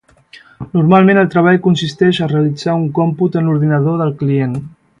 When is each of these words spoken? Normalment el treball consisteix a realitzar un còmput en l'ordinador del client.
Normalment 0.77 1.19
el 1.23 1.29
treball 1.35 1.59
consisteix 1.67 2.21
a 2.21 2.29
realitzar 2.31 2.75
un 2.85 2.89
còmput 2.99 3.39
en 3.43 3.51
l'ordinador 3.51 4.01
del 4.05 4.19
client. 4.23 4.57